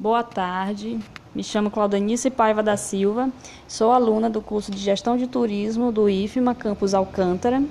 Boa 0.00 0.22
tarde, 0.22 0.98
me 1.34 1.44
chamo 1.44 1.70
Claudenice 1.70 2.30
Paiva 2.30 2.62
da 2.62 2.74
Silva, 2.74 3.30
sou 3.68 3.92
aluna 3.92 4.30
do 4.30 4.40
curso 4.40 4.70
de 4.70 4.78
Gestão 4.78 5.14
de 5.14 5.26
Turismo 5.26 5.92
do 5.92 6.08
IFMA 6.08 6.54
Campus 6.54 6.94
Alcântara. 6.94 7.62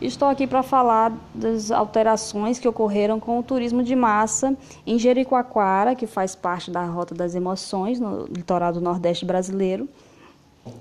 Estou 0.00 0.28
aqui 0.28 0.46
para 0.46 0.62
falar 0.62 1.12
das 1.34 1.70
alterações 1.70 2.58
que 2.58 2.66
ocorreram 2.66 3.20
com 3.20 3.38
o 3.38 3.42
turismo 3.42 3.82
de 3.82 3.94
massa 3.94 4.56
em 4.86 4.98
Jericoacoara, 4.98 5.94
que 5.94 6.06
faz 6.06 6.34
parte 6.34 6.70
da 6.70 6.86
Rota 6.86 7.14
das 7.14 7.34
Emoções, 7.34 8.00
no 8.00 8.24
litoral 8.24 8.72
do 8.72 8.80
Nordeste 8.80 9.26
brasileiro. 9.26 9.86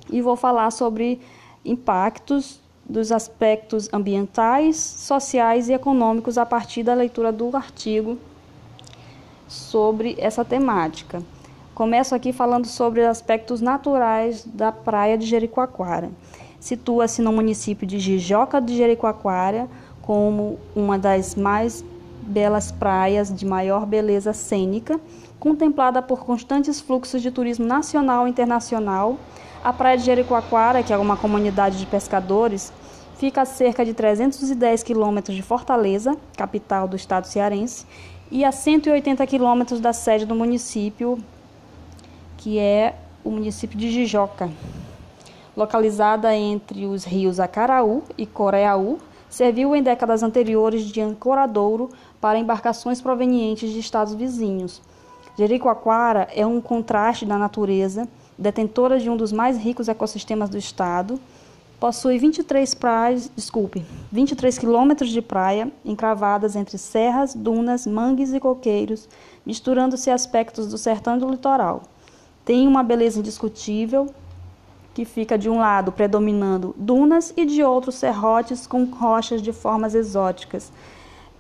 E 0.10 0.22
vou 0.22 0.38
falar 0.38 0.72
sobre 0.72 1.20
impactos 1.66 2.62
dos 2.86 3.12
aspectos 3.12 3.90
ambientais, 3.92 4.78
sociais 4.78 5.68
e 5.68 5.74
econômicos 5.74 6.38
a 6.38 6.46
partir 6.46 6.82
da 6.82 6.94
leitura 6.94 7.34
do 7.34 7.54
artigo 7.58 8.18
sobre 9.48 10.16
essa 10.20 10.44
temática. 10.44 11.22
Começo 11.74 12.16
aqui 12.16 12.34
falando 12.34 12.66
sobre 12.66 13.06
aspectos 13.06 13.62
naturais 13.62 14.46
da 14.46 14.72
praia 14.72 15.18
de 15.18 15.26
Jericoacoara. 15.26 16.10
Situa-se 16.60 17.22
no 17.22 17.32
município 17.32 17.86
de 17.86 18.00
Jijoca 18.00 18.60
de 18.60 18.76
Jericoacoara 18.76 19.70
como 20.02 20.58
uma 20.76 20.98
das 20.98 21.36
mais 21.36 21.84
belas 22.22 22.72
praias 22.72 23.34
de 23.34 23.46
maior 23.46 23.86
beleza 23.86 24.34
cênica, 24.34 25.00
contemplada 25.40 26.02
por 26.02 26.26
constantes 26.26 26.82
fluxos 26.82 27.22
de 27.22 27.32
turismo 27.32 27.66
nacional 27.66 28.28
e 28.28 28.30
internacional. 28.30 29.18
A 29.64 29.72
praia 29.72 29.98
de 29.98 30.04
Jericoacoara, 30.04 30.84
que 30.84 30.92
é 30.92 30.98
uma 30.98 31.16
comunidade 31.16 31.78
de 31.78 31.86
pescadores, 31.86 32.74
fica 33.18 33.42
a 33.42 33.46
cerca 33.46 33.86
de 33.86 33.94
310 33.94 34.84
quilômetros 34.84 35.36
de 35.36 35.42
Fortaleza, 35.42 36.16
capital 36.36 36.88
do 36.88 36.96
estado 36.96 37.26
cearense, 37.26 37.86
e 38.32 38.44
a 38.44 38.52
180 38.52 39.26
quilômetros 39.26 39.80
da 39.80 39.94
sede 39.94 40.26
do 40.26 40.36
município, 40.36 41.18
que 42.38 42.60
é 42.60 42.96
o 43.24 43.30
município 43.30 43.78
de 43.78 43.90
Jijoca. 43.90 44.50
Localizada 45.56 46.36
entre 46.36 46.86
os 46.86 47.04
rios 47.04 47.40
Acaraú 47.40 48.04
e 48.18 48.26
Coreaú, 48.26 49.00
serviu 49.30 49.76
em 49.76 49.84
décadas 49.84 50.24
anteriores 50.24 50.84
de 50.84 51.02
ancoradouro 51.02 51.90
para 52.22 52.38
embarcações 52.38 53.02
provenientes 53.02 53.72
de 53.72 53.80
estados 53.80 54.14
vizinhos. 54.14 54.82
Jericoacoara 55.38 56.28
é 56.36 56.46
um 56.46 56.62
contraste 56.62 57.26
da 57.26 57.38
natureza, 57.38 58.08
detentora 58.38 59.00
de 59.00 59.10
um 59.10 59.18
dos 59.18 59.32
mais 59.32 59.58
ricos 59.58 59.88
ecossistemas 59.88 60.50
do 60.50 60.58
estado, 60.58 61.20
Possui 61.80 62.18
23 62.18 62.74
praias, 62.74 63.30
desculpe, 63.36 63.86
23 64.12 64.58
quilômetros 64.58 65.12
de 65.12 65.22
praia 65.22 65.72
encravadas 65.86 66.56
entre 66.56 66.76
serras, 66.76 67.36
dunas, 67.36 67.86
mangues 67.86 68.34
e 68.34 68.40
coqueiros, 68.40 69.08
misturando-se 69.46 70.10
aspectos 70.10 70.68
do 70.68 70.78
sertão 70.78 71.18
e 71.18 71.20
do 71.20 71.30
litoral. 71.30 71.84
Tem 72.44 72.68
uma 72.68 72.82
beleza 72.82 73.20
indiscutível, 73.20 74.08
que 74.96 75.06
fica 75.06 75.38
de 75.38 75.48
um 75.48 75.60
lado 75.60 75.92
predominando 75.92 76.74
dunas 76.76 77.32
e 77.38 77.46
de 77.46 77.62
outro 77.62 77.92
serrotes 77.92 78.66
com 78.66 78.84
rochas 78.86 79.40
de 79.40 79.54
formas 79.54 79.94
exóticas. 79.94 80.72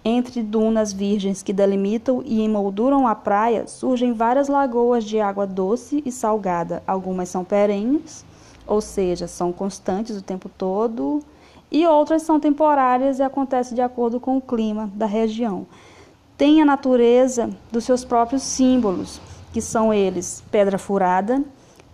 Entre 0.06 0.44
dunas 0.44 0.94
virgens 0.94 1.42
que 1.42 1.52
delimitam 1.52 2.22
e 2.24 2.44
emolduram 2.44 3.08
a 3.08 3.16
praia, 3.16 3.66
surgem 3.66 4.14
várias 4.14 4.48
lagoas 4.48 5.04
de 5.04 5.20
água 5.20 5.48
doce 5.48 6.04
e 6.06 6.12
salgada. 6.12 6.84
Algumas 6.86 7.30
são 7.30 7.44
perenes, 7.44 8.24
ou 8.68 8.82
seja, 8.82 9.28
são 9.28 9.52
constantes 9.52 10.18
o 10.18 10.22
tempo 10.22 10.50
todo, 10.50 11.24
e 11.72 11.86
outras 11.86 12.22
são 12.22 12.40
temporárias 12.40 13.20
e 13.20 13.24
acontecem 13.24 13.76
de 13.76 13.82
acordo 13.82 14.20
com 14.20 14.38
o 14.38 14.42
clima 14.42 14.92
da 14.94 15.06
região. 15.06 15.66
Tem 16.38 16.62
a 16.62 16.66
natureza 16.66 17.50
dos 17.72 17.84
seus 17.84 18.06
próprios 18.06 18.44
símbolos, 18.44 19.20
que 19.52 19.62
são 19.62 19.94
eles 19.94 20.44
Pedra 20.52 20.78
Furada, 20.78 21.44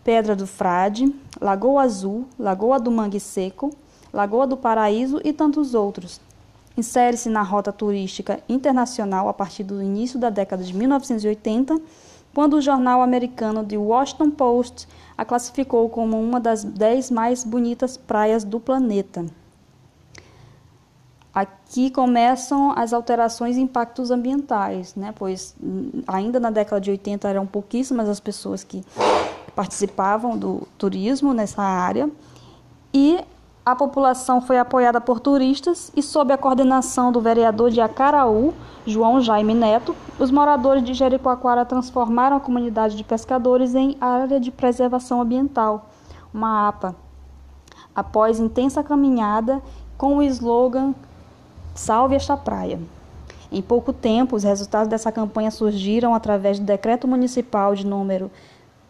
Pedra 0.03 0.35
do 0.35 0.45
Frade, 0.45 1.13
Lagoa 1.39 1.83
Azul, 1.83 2.25
Lagoa 2.37 2.79
do 2.79 2.91
Mangue 2.91 3.19
Seco, 3.19 3.71
Lagoa 4.11 4.45
do 4.45 4.57
Paraíso 4.57 5.21
e 5.23 5.31
tantos 5.31 5.73
outros. 5.73 6.19
Insere-se 6.75 7.29
na 7.29 7.41
rota 7.41 7.71
turística 7.71 8.39
internacional 8.49 9.29
a 9.29 9.33
partir 9.33 9.63
do 9.63 9.81
início 9.81 10.19
da 10.19 10.29
década 10.29 10.63
de 10.63 10.75
1980 10.75 11.79
quando 12.33 12.55
o 12.55 12.61
jornal 12.61 13.01
americano 13.01 13.63
The 13.63 13.77
Washington 13.77 14.31
Post 14.31 14.87
a 15.17 15.23
classificou 15.23 15.89
como 15.89 16.19
uma 16.19 16.39
das 16.39 16.63
dez 16.63 17.11
mais 17.11 17.43
bonitas 17.43 17.97
praias 17.97 18.43
do 18.43 18.59
planeta. 18.59 19.25
Aqui 21.33 21.89
começam 21.89 22.71
as 22.77 22.93
alterações 22.93 23.57
e 23.57 23.61
impactos 23.61 24.11
ambientais, 24.11 24.93
né? 24.95 25.13
pois 25.15 25.55
hum, 25.61 26.03
ainda 26.07 26.39
na 26.39 26.51
década 26.51 26.79
de 26.79 26.91
80 26.91 27.27
eram 27.27 27.45
pouquíssimas 27.45 28.07
as 28.07 28.19
pessoas 28.19 28.63
que 28.63 28.83
participavam 29.55 30.37
do 30.37 30.67
turismo 30.77 31.33
nessa 31.33 31.61
área, 31.61 32.09
e 32.93 33.19
a 33.65 33.75
população 33.75 34.41
foi 34.41 34.57
apoiada 34.57 34.99
por 34.99 35.21
turistas 35.21 35.91
e, 35.95 36.03
sob 36.03 36.33
a 36.33 36.37
coordenação 36.37 37.11
do 37.13 37.21
vereador 37.21 37.71
de 37.71 37.79
Acaraú, 37.79 38.53
João 38.85 39.21
Jaime 39.21 39.53
Neto, 39.53 39.95
os 40.19 40.29
moradores 40.29 40.83
de 40.83 40.93
Jericoacoara 40.93 41.63
transformaram 41.63 42.35
a 42.35 42.41
comunidade 42.41 42.97
de 42.97 43.03
pescadores 43.05 43.73
em 43.73 43.95
área 44.01 44.37
de 44.37 44.51
preservação 44.51 45.21
ambiental, 45.21 45.89
uma 46.33 46.67
APA. 46.67 46.93
Após 47.95 48.39
intensa 48.39 48.83
caminhada 48.83 49.61
com 49.97 50.17
o 50.17 50.23
slogan 50.23 50.93
Salve 51.75 52.15
esta 52.15 52.37
praia. 52.37 52.79
Em 53.51 53.59
pouco 53.59 53.91
tempo, 53.91 54.35
os 54.35 54.43
resultados 54.43 54.87
dessa 54.87 55.11
campanha 55.11 55.49
surgiram 55.49 56.13
através 56.13 56.59
do 56.59 56.65
decreto 56.65 57.07
municipal 57.07 57.73
de 57.73 57.83
número 57.83 58.29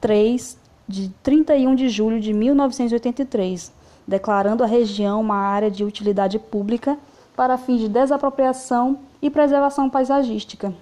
3 0.01 0.57
de 0.85 1.09
31 1.23 1.75
de 1.75 1.87
julho 1.87 2.19
de 2.19 2.33
1983 2.33 3.82
declarando 4.07 4.63
a 4.63 4.67
região 4.67 5.21
uma 5.21 5.37
área 5.37 5.71
de 5.71 5.83
utilidade 5.83 6.39
pública 6.39 6.97
para 7.35 7.57
fins 7.57 7.79
de 7.79 7.89
desapropriação 7.89 8.99
e 9.21 9.29
preservação 9.29 9.89
paisagística. 9.89 10.73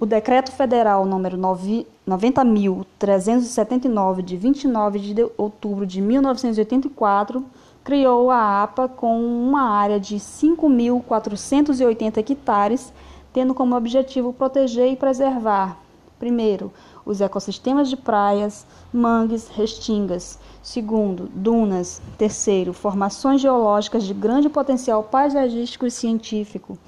O 0.00 0.06
Decreto 0.06 0.52
Federal 0.52 1.04
número 1.04 1.36
90.379, 1.36 4.22
de 4.22 4.36
29 4.36 5.00
de 5.00 5.28
outubro 5.36 5.84
de 5.84 6.00
1984, 6.00 7.44
criou 7.82 8.30
a 8.30 8.62
APA 8.62 8.88
com 8.88 9.20
uma 9.20 9.70
área 9.70 9.98
de 9.98 10.14
5.480 10.16 12.18
hectares, 12.18 12.92
tendo 13.32 13.52
como 13.54 13.74
objetivo 13.74 14.32
proteger 14.32 14.92
e 14.92 14.96
preservar, 14.96 15.76
primeiro, 16.18 16.72
os 17.04 17.20
ecossistemas 17.20 17.88
de 17.88 17.96
praias, 17.96 18.66
mangues, 18.92 19.48
restingas. 19.48 20.38
Segundo, 20.62 21.28
dunas. 21.34 22.02
Terceiro, 22.18 22.72
formações 22.72 23.40
geológicas 23.40 24.04
de 24.04 24.12
grande 24.12 24.48
potencial 24.48 25.02
paisagístico 25.04 25.86
e 25.86 25.90
científico. 25.90 26.78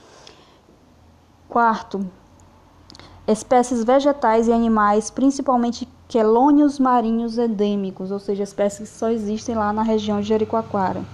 Quarto, 1.49 2.07
espécies 3.27 3.85
vegetais 3.85 4.49
e 4.49 4.53
animais, 4.53 5.11
principalmente 5.11 5.89
quelônios 6.09 6.79
marinhos 6.79 7.39
endêmicos, 7.39 8.11
ou 8.11 8.19
seja, 8.19 8.43
espécies 8.43 8.91
que 8.91 8.97
só 8.97 9.09
existem 9.11 9.55
lá 9.55 9.73
na 9.73 9.83
região 9.83 10.21
de 10.21 10.27
Jericoacoara. 10.27 11.05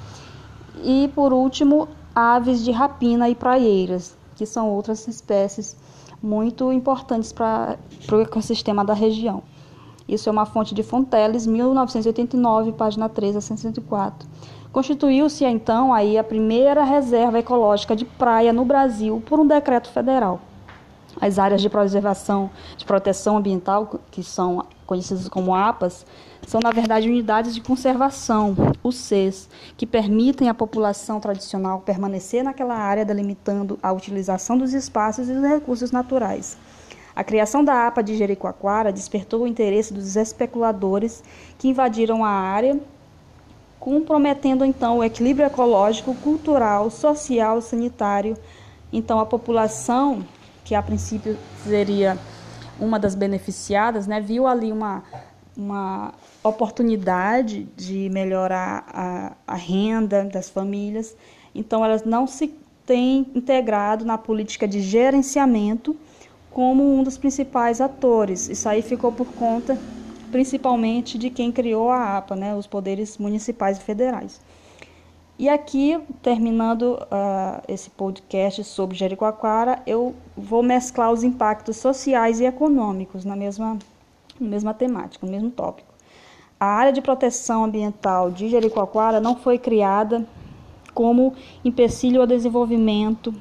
E 0.82 1.10
por 1.14 1.32
último, 1.32 1.88
aves 2.14 2.64
de 2.64 2.70
rapina 2.70 3.28
e 3.28 3.34
praieiras, 3.34 4.16
que 4.34 4.46
são 4.46 4.70
outras 4.70 5.06
espécies 5.06 5.76
muito 6.26 6.72
importantes 6.72 7.32
para 7.32 7.78
o 8.10 8.20
ecossistema 8.20 8.84
da 8.84 8.92
região. 8.92 9.44
Isso 10.08 10.28
é 10.28 10.32
uma 10.32 10.44
fonte 10.44 10.74
de 10.74 10.82
Fonteles, 10.82 11.46
1989, 11.46 12.72
página 12.72 13.08
3 13.08 13.36
a 13.36 13.40
104. 13.40 14.28
Constituiu-se 14.72 15.44
então 15.44 15.94
aí 15.94 16.18
a 16.18 16.24
primeira 16.24 16.82
reserva 16.82 17.38
ecológica 17.38 17.94
de 17.94 18.04
praia 18.04 18.52
no 18.52 18.64
Brasil 18.64 19.22
por 19.24 19.38
um 19.38 19.46
decreto 19.46 19.88
federal. 19.88 20.40
As 21.20 21.38
áreas 21.38 21.62
de 21.62 21.70
preservação, 21.70 22.50
de 22.76 22.84
proteção 22.84 23.38
ambiental, 23.38 24.00
que 24.10 24.22
são 24.22 24.66
conhecidas 24.86 25.28
como 25.28 25.54
APAS, 25.54 26.04
são, 26.46 26.60
na 26.62 26.70
verdade, 26.70 27.08
unidades 27.08 27.54
de 27.54 27.60
conservação, 27.60 28.54
UCs, 28.84 29.48
que 29.76 29.86
permitem 29.86 30.48
à 30.48 30.54
população 30.54 31.18
tradicional 31.18 31.80
permanecer 31.80 32.44
naquela 32.44 32.76
área, 32.76 33.04
delimitando 33.04 33.78
a 33.82 33.92
utilização 33.92 34.56
dos 34.56 34.72
espaços 34.72 35.28
e 35.28 35.32
dos 35.32 35.42
recursos 35.42 35.90
naturais. 35.90 36.56
A 37.16 37.24
criação 37.24 37.64
da 37.64 37.86
APA 37.86 38.02
de 38.02 38.14
Jericoacoara 38.14 38.92
despertou 38.92 39.42
o 39.42 39.46
interesse 39.46 39.92
dos 39.94 40.16
especuladores 40.16 41.24
que 41.58 41.68
invadiram 41.68 42.22
a 42.22 42.28
área, 42.28 42.78
comprometendo 43.80 44.66
então 44.66 44.98
o 44.98 45.04
equilíbrio 45.04 45.46
ecológico, 45.46 46.14
cultural, 46.16 46.90
social, 46.90 47.62
sanitário. 47.62 48.36
Então 48.92 49.18
a 49.18 49.24
população 49.24 50.24
que 50.66 50.74
a 50.74 50.82
princípio 50.82 51.38
seria 51.64 52.18
uma 52.78 52.98
das 52.98 53.14
beneficiadas, 53.14 54.08
né, 54.08 54.20
viu 54.20 54.48
ali 54.48 54.72
uma, 54.72 55.04
uma 55.56 56.12
oportunidade 56.42 57.68
de 57.76 58.10
melhorar 58.10 58.84
a, 58.92 59.32
a 59.46 59.54
renda 59.54 60.24
das 60.24 60.50
famílias. 60.50 61.16
Então, 61.54 61.84
elas 61.84 62.04
não 62.04 62.26
se 62.26 62.52
têm 62.84 63.28
integrado 63.32 64.04
na 64.04 64.18
política 64.18 64.66
de 64.66 64.80
gerenciamento 64.80 65.96
como 66.50 66.98
um 66.98 67.04
dos 67.04 67.16
principais 67.16 67.80
atores. 67.80 68.48
Isso 68.48 68.68
aí 68.68 68.82
ficou 68.82 69.12
por 69.12 69.28
conta 69.34 69.78
principalmente 70.32 71.16
de 71.16 71.30
quem 71.30 71.52
criou 71.52 71.90
a 71.90 72.18
APA, 72.18 72.34
né, 72.34 72.56
os 72.56 72.66
poderes 72.66 73.16
municipais 73.18 73.78
e 73.78 73.80
federais. 73.82 74.40
E 75.38 75.50
aqui, 75.50 76.00
terminando 76.22 76.94
uh, 76.94 77.62
esse 77.68 77.90
podcast 77.90 78.64
sobre 78.64 78.96
Jericoacoara, 78.96 79.82
eu 79.86 80.14
vou 80.34 80.62
mesclar 80.62 81.12
os 81.12 81.22
impactos 81.22 81.76
sociais 81.76 82.40
e 82.40 82.44
econômicos 82.44 83.22
na 83.22 83.36
mesma, 83.36 83.78
na 84.40 84.48
mesma 84.48 84.72
temática, 84.72 85.26
no 85.26 85.30
mesmo 85.30 85.50
tópico. 85.50 85.92
A 86.58 86.64
área 86.64 86.90
de 86.90 87.02
proteção 87.02 87.64
ambiental 87.64 88.30
de 88.30 88.48
Jericoacoara 88.48 89.20
não 89.20 89.36
foi 89.36 89.58
criada 89.58 90.26
como 90.94 91.34
empecilho 91.62 92.22
ao 92.22 92.26
desenvolvimento. 92.26 93.34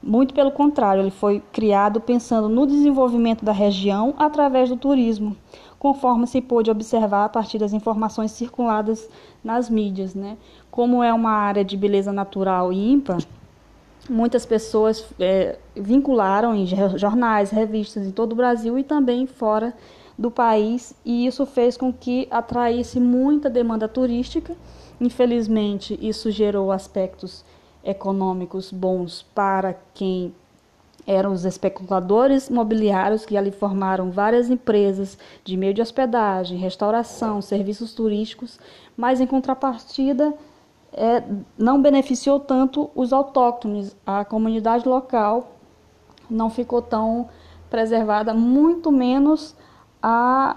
Muito 0.00 0.32
pelo 0.32 0.52
contrário, 0.52 1.02
ele 1.02 1.10
foi 1.10 1.42
criado 1.50 2.00
pensando 2.00 2.48
no 2.48 2.64
desenvolvimento 2.64 3.44
da 3.44 3.50
região 3.50 4.14
através 4.16 4.68
do 4.68 4.76
turismo, 4.76 5.36
conforme 5.80 6.26
se 6.26 6.42
pôde 6.42 6.70
observar 6.70 7.24
a 7.24 7.28
partir 7.30 7.58
das 7.58 7.72
informações 7.72 8.32
circuladas 8.32 9.08
nas 9.42 9.70
mídias. 9.70 10.14
Né? 10.14 10.36
Como 10.70 11.02
é 11.02 11.12
uma 11.12 11.30
área 11.30 11.64
de 11.64 11.74
beleza 11.74 12.12
natural 12.12 12.70
e 12.70 12.92
ímpar, 12.92 13.18
muitas 14.08 14.44
pessoas 14.44 15.06
é, 15.18 15.58
vincularam 15.74 16.54
em 16.54 16.66
jornais, 16.66 17.50
revistas 17.50 18.06
em 18.06 18.10
todo 18.10 18.32
o 18.32 18.36
Brasil 18.36 18.78
e 18.78 18.84
também 18.84 19.26
fora 19.26 19.74
do 20.18 20.30
país, 20.30 20.94
e 21.02 21.26
isso 21.26 21.46
fez 21.46 21.78
com 21.78 21.90
que 21.90 22.28
atraísse 22.30 23.00
muita 23.00 23.48
demanda 23.48 23.88
turística. 23.88 24.54
Infelizmente, 25.00 25.98
isso 25.98 26.30
gerou 26.30 26.70
aspectos 26.70 27.42
econômicos 27.82 28.70
bons 28.70 29.22
para 29.34 29.74
quem 29.94 30.34
eram 31.06 31.32
os 31.32 31.44
especuladores 31.44 32.48
imobiliários 32.48 33.24
que 33.24 33.36
ali 33.36 33.50
formaram 33.50 34.10
várias 34.10 34.50
empresas 34.50 35.18
de 35.44 35.56
meio 35.56 35.74
de 35.74 35.82
hospedagem, 35.82 36.58
restauração, 36.58 37.40
serviços 37.40 37.94
turísticos, 37.94 38.58
mas 38.96 39.20
em 39.20 39.26
contrapartida 39.26 40.32
é, 40.92 41.22
não 41.56 41.80
beneficiou 41.80 42.38
tanto 42.40 42.90
os 42.94 43.12
autóctones, 43.12 43.96
a 44.06 44.24
comunidade 44.24 44.88
local 44.88 45.52
não 46.28 46.50
ficou 46.50 46.80
tão 46.82 47.28
preservada, 47.68 48.34
muito 48.34 48.90
menos 48.90 49.54
a, 50.02 50.56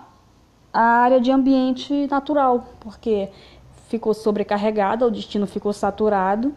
a 0.72 0.81
área 0.81 1.19
de 1.19 1.31
ambiente 1.31 2.07
natural, 2.07 2.66
porque 2.80 3.30
ficou 3.88 4.13
sobrecarregada, 4.13 5.06
o 5.06 5.12
destino 5.12 5.45
ficou 5.45 5.72
saturado 5.72 6.54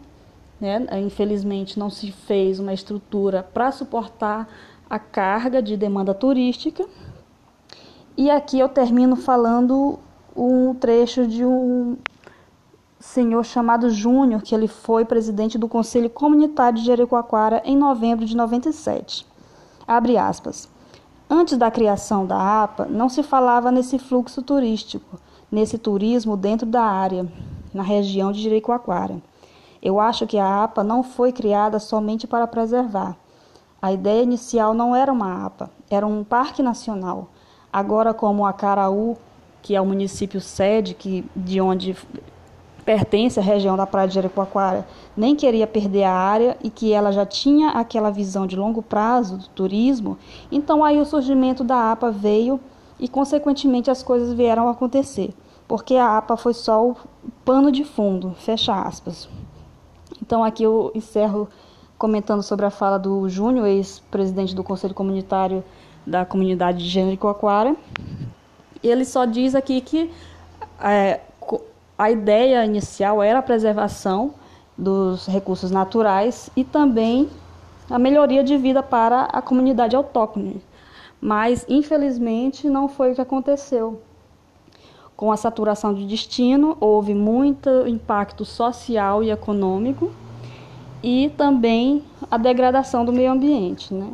né? 0.59 0.85
Infelizmente, 0.99 1.79
não 1.79 1.89
se 1.89 2.11
fez 2.11 2.59
uma 2.59 2.73
estrutura 2.73 3.43
para 3.43 3.71
suportar 3.71 4.47
a 4.89 4.97
carga 4.97 5.61
de 5.61 5.75
demanda 5.77 6.13
turística. 6.13 6.85
E 8.15 8.29
aqui 8.31 8.59
eu 8.59 8.69
termino 8.69 9.15
falando 9.15 9.99
um 10.35 10.73
trecho 10.73 11.27
de 11.27 11.45
um 11.45 11.97
senhor 12.99 13.43
chamado 13.45 13.89
Júnior, 13.89 14.41
que 14.41 14.55
ele 14.55 14.67
foi 14.67 15.05
presidente 15.05 15.57
do 15.57 15.67
Conselho 15.67 16.09
Comunitário 16.09 16.79
de 16.79 16.85
Jericoacoara 16.85 17.61
em 17.63 17.77
novembro 17.77 18.25
de 18.25 18.35
97. 18.35 19.25
Abre 19.87 20.17
aspas. 20.17 20.69
Antes 21.29 21.57
da 21.57 21.69
criação 21.69 22.25
da 22.25 22.63
APA, 22.63 22.85
não 22.85 23.09
se 23.09 23.21
falava 23.21 23.71
nesse 23.71 23.99
fluxo 23.99 24.41
turístico, 24.41 25.19
nesse 25.51 25.77
turismo 25.77 26.37
dentro 26.37 26.65
da 26.65 26.81
área, 26.81 27.27
na 27.73 27.83
região 27.83 28.31
de 28.31 28.41
Jericoacoara. 28.41 29.21
Eu 29.87 30.01
acho 30.01 30.27
que 30.27 30.37
a 30.37 30.65
APA 30.65 30.83
não 30.83 31.01
foi 31.01 31.31
criada 31.31 31.79
somente 31.79 32.27
para 32.27 32.45
preservar. 32.45 33.15
A 33.81 33.93
ideia 33.93 34.21
inicial 34.21 34.73
não 34.73 34.93
era 34.93 35.13
uma 35.13 35.45
APA, 35.45 35.71
era 35.89 36.05
um 36.05 36.25
parque 36.25 36.61
nacional. 36.61 37.29
Agora, 37.71 38.13
como 38.13 38.45
a 38.45 38.51
Caraú, 38.51 39.15
que 39.61 39.77
é 39.77 39.79
o 39.79 39.85
município 39.85 40.41
sede, 40.41 40.93
que, 40.93 41.23
de 41.33 41.61
onde 41.61 41.95
pertence 42.83 43.39
à 43.39 43.41
região 43.41 43.77
da 43.77 43.87
Praia 43.87 44.09
de 44.09 44.15
Jericoacoara, 44.15 44.85
nem 45.15 45.37
queria 45.37 45.65
perder 45.65 46.03
a 46.03 46.11
área 46.11 46.57
e 46.61 46.69
que 46.69 46.91
ela 46.91 47.13
já 47.13 47.25
tinha 47.25 47.69
aquela 47.69 48.11
visão 48.11 48.45
de 48.45 48.57
longo 48.57 48.81
prazo 48.81 49.37
do 49.37 49.47
turismo, 49.47 50.17
então 50.51 50.83
aí 50.83 50.99
o 50.99 51.05
surgimento 51.05 51.63
da 51.63 51.93
APA 51.93 52.11
veio 52.11 52.59
e, 52.99 53.07
consequentemente, 53.07 53.89
as 53.89 54.03
coisas 54.03 54.33
vieram 54.33 54.67
a 54.67 54.71
acontecer, 54.71 55.33
porque 55.65 55.95
a 55.95 56.17
APA 56.17 56.35
foi 56.35 56.53
só 56.53 56.89
o 56.89 56.97
pano 57.45 57.71
de 57.71 57.85
fundo, 57.85 58.35
fecha 58.37 58.75
aspas. 58.75 59.29
Então 60.27 60.43
aqui 60.43 60.61
eu 60.61 60.91
encerro 60.93 61.47
comentando 61.97 62.43
sobre 62.43 62.65
a 62.65 62.69
fala 62.69 62.99
do 62.99 63.29
Júnior, 63.29 63.65
ex-presidente 63.65 64.53
do 64.53 64.61
Conselho 64.61 64.93
Comunitário 64.93 65.63
da 66.05 66.25
comunidade 66.25 66.79
de 66.79 66.89
Jericoacoara. 66.89 67.73
Ele 68.83 69.05
só 69.05 69.23
diz 69.23 69.55
aqui 69.55 69.79
que 69.79 70.11
é, 70.81 71.21
a 71.97 72.11
ideia 72.11 72.65
inicial 72.65 73.23
era 73.23 73.39
a 73.39 73.41
preservação 73.41 74.33
dos 74.77 75.27
recursos 75.27 75.71
naturais 75.71 76.49
e 76.57 76.65
também 76.65 77.29
a 77.89 77.97
melhoria 77.97 78.43
de 78.43 78.57
vida 78.57 78.83
para 78.83 79.29
a 79.31 79.41
comunidade 79.41 79.95
autóctone. 79.95 80.61
Mas, 81.21 81.65
infelizmente, 81.69 82.69
não 82.69 82.89
foi 82.89 83.13
o 83.13 83.15
que 83.15 83.21
aconteceu. 83.21 84.01
Com 85.17 85.31
a 85.31 85.35
saturação 85.35 85.95
de 85.95 86.05
destino, 86.05 86.77
houve 86.79 87.15
muito 87.15 87.87
impacto 87.87 88.45
social 88.45 89.23
e 89.23 89.31
econômico 89.31 90.11
e 91.01 91.29
também 91.35 92.03
a 92.29 92.37
degradação 92.37 93.03
do 93.03 93.11
meio 93.11 93.31
ambiente. 93.31 93.91
Né? 93.91 94.13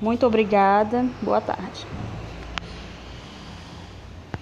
Muito 0.00 0.26
obrigada, 0.26 1.04
boa 1.20 1.42
tarde. 1.42 1.86